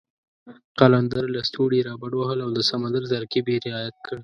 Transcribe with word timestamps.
قلندر 0.79 1.23
لسټوني 1.35 1.79
را 1.87 1.93
بډ 2.01 2.13
وهل 2.17 2.39
او 2.45 2.49
د 2.57 2.59
سمندر 2.69 3.03
ترکیب 3.13 3.45
یې 3.51 3.57
رعایت 3.65 3.97
کړ. 4.05 4.17